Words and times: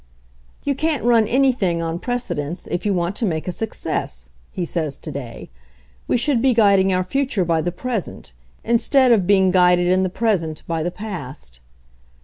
"You 0.63 0.73
can't 0.73 1.03
run 1.03 1.27
anything 1.27 1.79
on 1.83 1.99
precedents 1.99 2.65
if 2.71 2.87
you 2.87 2.91
want 2.95 3.15
to 3.17 3.23
make 3.27 3.47
a 3.47 3.51
success," 3.51 4.31
he 4.49 4.65
says 4.65 4.97
to 4.97 5.11
day. 5.11 5.51
"We 6.07 6.17
should 6.17 6.41
be 6.41 6.55
guiding 6.55 6.91
our 6.91 7.03
future 7.03 7.45
by 7.45 7.61
the 7.61 7.71
present, 7.71 8.33
in 8.63 8.79
stead 8.79 9.11
of 9.11 9.27
being 9.27 9.51
guided 9.51 9.89
in 9.89 10.01
the 10.01 10.09
present 10.09 10.63
by 10.65 10.81
the 10.81 10.89
past." 10.89 11.59